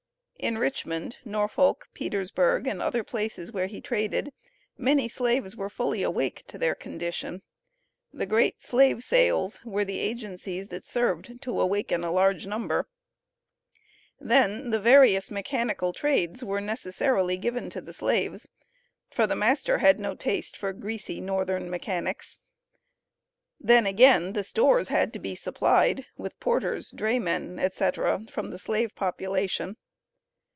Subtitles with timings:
[0.49, 4.33] In Richmond, Norfolk, Petersburg, and other places where he traded,
[4.75, 7.43] many slaves were fully awake to their condition.
[8.11, 12.87] The great slave sales were the agencies that served to awaken a large number.
[14.19, 18.47] Then the various mechanical trades were necessarily given to the Slaves,
[19.11, 22.39] for the master had no taste for "greasy, northern mechanics."
[23.59, 28.95] Then, again, the stores had to be supplied with porters, draymen, etc., from the slave
[28.95, 29.77] population.